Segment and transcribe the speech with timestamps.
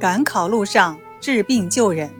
[0.00, 2.10] 赶考路上治病救人。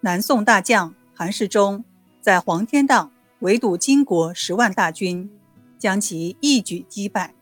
[0.00, 1.84] 南宋大将韩世忠
[2.22, 5.30] 在黄天荡围堵金国十万大军，
[5.78, 7.34] 将其一举击败，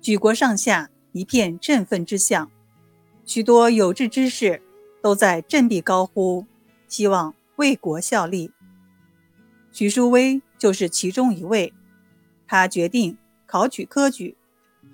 [0.00, 2.48] 举国上下一片振奋之象。
[3.24, 4.62] 许多有志之士
[5.02, 6.46] 都在振臂高呼，
[6.86, 8.52] 希望为国效力。
[9.72, 11.74] 徐淑薇就是其中一位。
[12.46, 14.36] 他决定考取科举，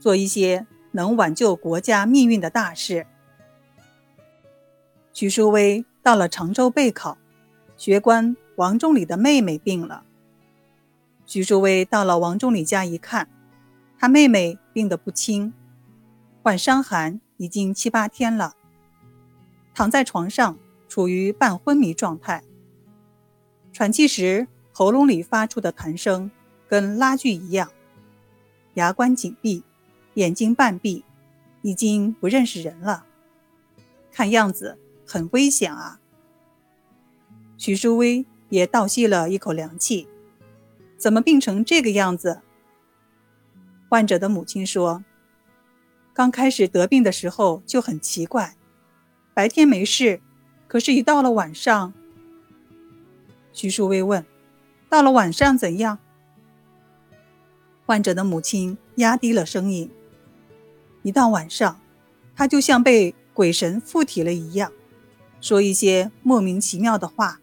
[0.01, 3.07] 做一些能挽救国家命运的大事。
[5.15, 7.17] 徐淑薇到了常州备考，
[7.77, 10.03] 学官王仲礼的妹妹病了。
[11.25, 13.29] 徐淑薇到了王仲礼家一看，
[13.97, 15.53] 他妹妹病得不轻，
[16.43, 18.55] 患伤寒已经七八天了，
[19.73, 20.59] 躺在床上
[20.89, 22.43] 处于半昏迷状态，
[23.73, 24.49] 喘气时。
[24.77, 26.33] 喉咙里发出的痰声
[26.67, 27.71] 跟拉锯一样，
[28.75, 29.63] 牙关紧闭，
[30.15, 31.05] 眼睛半闭，
[31.63, 33.07] 已经不认识人了。
[34.11, 36.01] 看样子很危险啊！
[37.57, 40.09] 许淑薇也倒吸了一口凉气，
[40.97, 42.41] 怎么病成这个样子？
[43.89, 45.05] 患者的母亲说
[46.13, 48.57] ：“刚开始得病的时候就很奇怪，
[49.33, 50.21] 白天没事，
[50.67, 51.93] 可是，一到了晚上。”
[53.53, 54.25] 徐淑薇问。
[54.87, 55.99] 到了晚上怎样？
[57.85, 59.91] 患者的母亲压低了声音。
[61.03, 61.81] 一到晚上，
[62.37, 64.71] 他就像被鬼神附体了一样，
[65.45, 67.39] 说一些莫名其妙的话，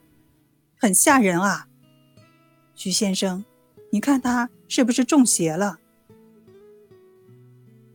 [0.76, 1.68] 很吓人啊！
[2.74, 3.46] 徐先生，
[3.92, 5.78] 你看他是不是中邪了？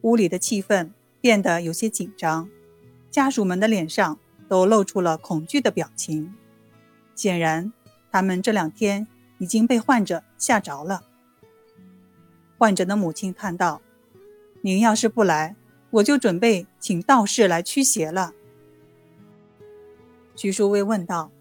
[0.02, 0.90] 屋里的气氛
[1.20, 2.48] 变得有些紧张，
[3.10, 4.16] 家属们的脸上
[4.48, 6.32] 都露出了恐惧的表情，
[7.16, 7.72] 显然
[8.12, 9.08] 他们这两天。
[9.38, 11.02] 已经被患者吓着了。
[12.56, 13.82] 患者的母亲叹道
[14.62, 15.54] ：“您要是不来，
[15.90, 18.32] 我就准备请道士来驱邪了。”
[20.36, 21.32] 徐淑薇问道：“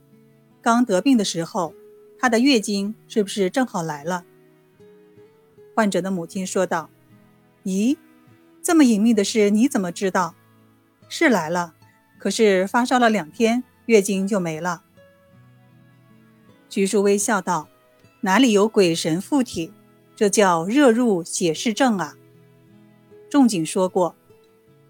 [0.64, 1.76] 刚得病的时候，
[2.18, 4.26] 她的月经是不是正好来了？”
[5.76, 6.90] 患者的母亲说道
[7.66, 7.98] ：“咦，
[8.64, 10.34] 这么隐秘的事你怎么知道？
[11.08, 11.76] 是来了，
[12.18, 14.84] 可是发烧了两天，月经就没了。”
[16.70, 17.68] 徐淑薇笑道。
[18.22, 19.72] 哪里有鬼神附体？
[20.16, 22.18] 这叫热入血室症啊！
[23.30, 24.16] 仲景说过，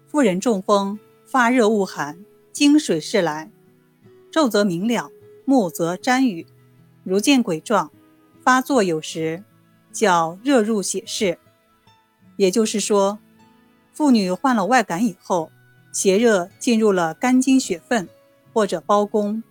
[0.06, 3.50] 妇人中风发热恶寒，经水势来，
[4.36, 5.10] 昼则明了，
[5.46, 6.46] 暮则沾雨，
[7.04, 7.90] 如见鬼状，
[8.42, 9.42] 发作有时，
[9.90, 11.38] 叫热入血室。
[12.36, 13.18] 也就是说，
[13.94, 15.50] 妇女患了外感以后，
[15.90, 18.06] 邪热进入了肝经血分
[18.52, 19.42] 或者包宫，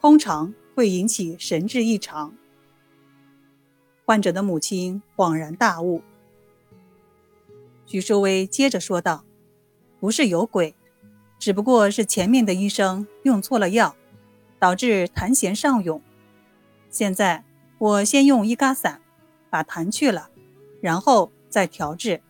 [0.00, 2.34] 通常会引起神志异常。
[4.04, 6.02] 患者的母亲恍然大悟。
[7.86, 9.24] 徐淑薇接着说道
[10.00, 10.74] ：“不是有鬼，
[11.38, 13.94] 只不过是前面的医生用错了药，
[14.62, 16.00] 导致痰涎上涌。
[16.88, 17.42] 现在
[17.78, 19.00] 我先用一嘎散
[19.50, 20.30] 把痰去了，
[20.80, 22.22] 然后再调治。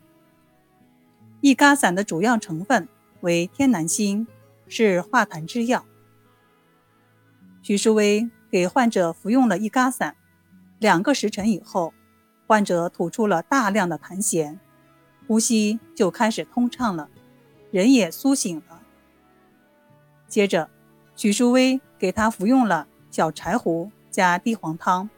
[1.42, 2.88] 一嘎散的主要成分
[3.20, 4.26] 为天南星，
[4.66, 5.84] 是化痰之药。
[7.60, 10.16] 徐淑薇给患者服用了一嘎散。”
[10.80, 11.92] 两个时辰以后，
[12.46, 14.56] 患者吐出了大量的痰涎，
[15.26, 17.10] 呼吸就开始通畅了，
[17.70, 18.80] 人也苏醒了。
[20.26, 20.70] 接着，
[21.22, 25.08] 许淑薇给他服用了小柴胡加地黄汤，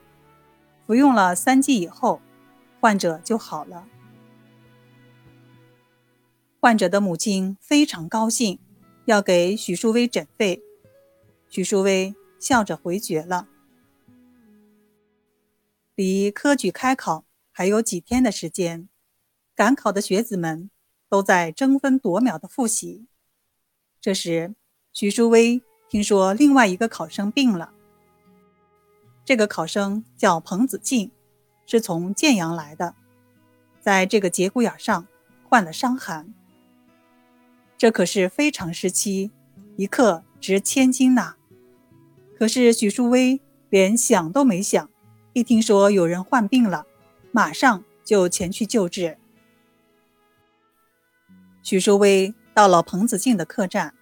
[0.87, 2.20] 服用了三剂以后，
[2.78, 3.88] 患者就好了。
[6.60, 8.59] 患者的母亲非常高兴，
[9.06, 10.62] 要给许淑薇诊费，
[11.48, 13.48] 许淑薇笑着回绝了。
[15.94, 18.91] 离科举开考还有几天的时间，
[19.54, 20.69] 赶考的学子们
[21.09, 23.06] 都在争分夺秒的复习。
[24.03, 24.54] 这时，
[24.93, 27.72] 许淑薇听说另外一个考生病了。
[29.24, 31.10] 这个考生叫彭子敬，
[31.66, 32.94] 是从建阳来的，
[33.80, 35.06] 在这个节骨眼上
[35.48, 36.34] 患了伤寒。
[37.78, 39.31] 这可是非常时期，
[39.76, 41.34] 一克值千金呐！
[42.38, 43.40] 可是许淑薇
[43.70, 44.90] 连想都没想。
[45.32, 46.87] 一听说有人患病了，
[47.32, 49.19] 马上就前去救治。
[51.62, 53.94] 许淑薇到了彭子敬的客栈，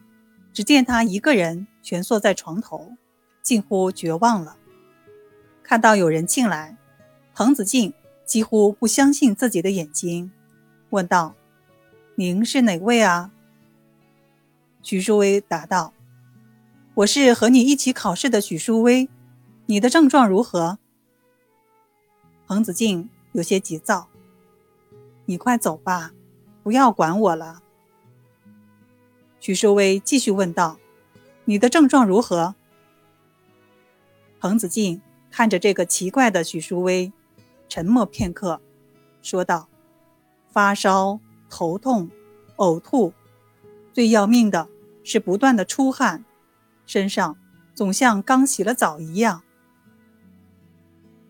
[0.53, 2.93] 只见他一个人蜷缩在床头，
[3.43, 4.57] 近乎绝望了。
[5.63, 6.77] 看到有人进来，
[7.35, 7.95] 彭子敬
[8.27, 10.31] 几乎不相信自己的眼睛，
[10.91, 11.35] 问道
[12.17, 13.31] ：“您是哪位啊？”
[14.83, 15.95] 许淑薇答道
[16.95, 19.09] ：“我是和你一起考试的许淑薇，
[19.67, 20.79] 你的症状如何？”
[22.47, 24.09] 彭子敬有些急躁
[25.25, 26.13] ：“你快走吧，
[26.63, 27.63] 不要管我了。”
[29.43, 30.79] 许淑薇继续问道
[31.47, 32.55] ：“你的症状如何？”
[34.39, 35.03] 彭子敬
[35.33, 37.13] 看着这个奇怪的许淑薇，
[37.69, 38.61] 沉默片刻，
[39.21, 39.69] 说道
[40.49, 41.19] ：“发烧、
[41.51, 42.09] 头痛、
[42.59, 43.13] 呕吐，
[43.93, 44.69] 最要命的
[45.03, 46.25] 是不断的出汗，
[46.87, 47.37] 身上
[47.75, 49.43] 总像刚洗了澡一样。”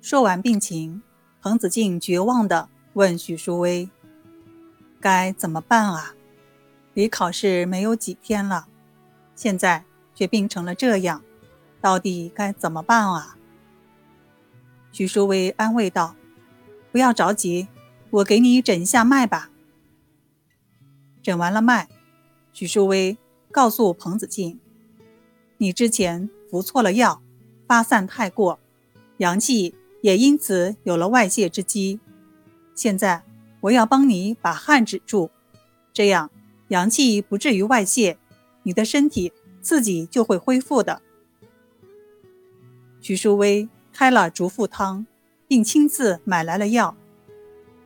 [0.03, 1.00] 说完病情，
[1.41, 3.88] 彭子敬绝望地问许淑薇
[5.00, 6.15] ：“该怎么办啊？
[6.94, 8.69] 离考试没有几天了，
[9.35, 9.85] 现在
[10.15, 11.23] 却病成了这样。”
[11.81, 13.37] 到底该怎么办啊？
[14.93, 16.15] 徐淑薇安慰道
[16.93, 17.67] ：“不要着急，
[18.11, 19.50] 我给你诊一下脉吧。”
[21.21, 21.89] 诊完了脉，
[22.53, 23.19] 徐淑薇
[23.50, 24.61] 告诉彭子敬
[25.59, 27.21] ：“你之前服错了药，
[27.67, 28.61] 发散太过，
[29.17, 31.99] 阳气也因此有了外泄之机。
[32.77, 33.25] 现在
[33.62, 35.31] 我要帮你把汗止住，
[35.93, 36.31] 这样
[36.72, 38.16] 阳气不至于外泄，
[38.62, 39.30] 你的身体
[39.60, 41.02] 自己就会恢复的。”
[43.02, 45.06] 徐淑薇开了竹附汤，
[45.46, 46.96] 并亲自买来了药。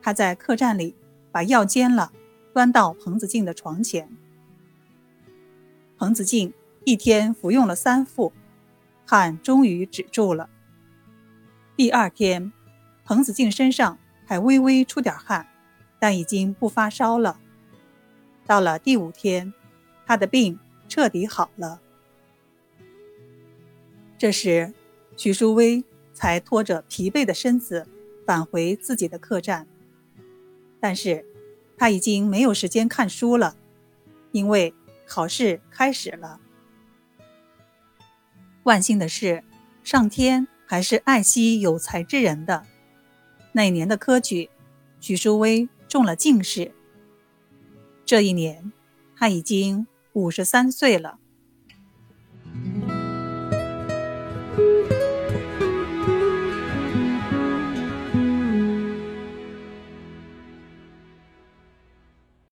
[0.01, 0.95] 他在客栈里
[1.33, 2.13] 把药煎了，
[2.53, 4.09] 端到彭子敬的床前。
[5.97, 6.53] 彭子敬
[6.85, 8.31] 一天服用了三副，
[9.05, 10.49] 汗终于止住了。
[11.75, 12.53] 第二天，
[13.03, 15.45] 彭子敬身上还微微出点汗，
[15.99, 17.37] 但已经不发烧了。
[18.47, 19.53] 到了第五天，
[20.05, 20.57] 他的病
[20.87, 21.81] 彻底好了。
[24.17, 24.73] 这时。
[25.19, 25.83] 许淑薇
[26.13, 27.87] 才拖着疲惫的身子
[28.23, 29.65] 返回自己的客栈，
[30.79, 31.25] 但是
[31.75, 33.55] 他已经没有时间看书了，
[34.31, 34.75] 因为
[35.07, 36.39] 考试开始了。
[38.61, 39.43] 万幸的是，
[39.83, 42.67] 上天还是爱惜有才之人的。
[43.53, 44.51] 那年的科举，
[44.99, 46.75] 许淑薇中了进士。
[48.07, 48.71] 这一年，
[49.17, 51.19] 他已经五十三岁了。